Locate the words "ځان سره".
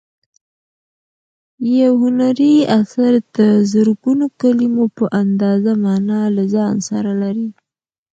6.53-7.11